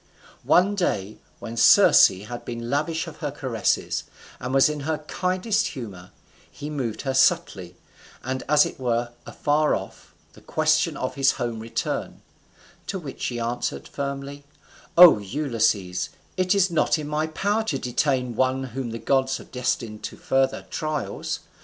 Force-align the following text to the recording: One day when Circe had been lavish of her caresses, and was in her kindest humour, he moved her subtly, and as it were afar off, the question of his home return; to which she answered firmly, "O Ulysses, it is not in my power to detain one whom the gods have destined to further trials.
One 0.47 0.73
day 0.73 1.19
when 1.37 1.55
Circe 1.55 2.07
had 2.07 2.43
been 2.43 2.71
lavish 2.71 3.05
of 3.05 3.17
her 3.17 3.29
caresses, 3.29 4.05
and 4.39 4.51
was 4.51 4.67
in 4.67 4.79
her 4.79 4.97
kindest 4.97 5.67
humour, 5.67 6.09
he 6.49 6.71
moved 6.71 7.03
her 7.03 7.13
subtly, 7.13 7.75
and 8.23 8.41
as 8.49 8.65
it 8.65 8.79
were 8.79 9.11
afar 9.27 9.75
off, 9.75 10.15
the 10.33 10.41
question 10.41 10.97
of 10.97 11.13
his 11.13 11.33
home 11.33 11.59
return; 11.59 12.23
to 12.87 12.97
which 12.97 13.21
she 13.21 13.39
answered 13.39 13.87
firmly, 13.87 14.43
"O 14.97 15.19
Ulysses, 15.19 16.09
it 16.35 16.55
is 16.55 16.71
not 16.71 16.97
in 16.97 17.07
my 17.07 17.27
power 17.27 17.61
to 17.65 17.77
detain 17.77 18.35
one 18.35 18.63
whom 18.63 18.89
the 18.89 18.97
gods 18.97 19.37
have 19.37 19.51
destined 19.51 20.01
to 20.05 20.17
further 20.17 20.65
trials. 20.71 21.41